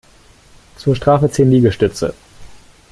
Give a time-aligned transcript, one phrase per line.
[0.77, 2.15] Zur Strafe zehn Liegestütze!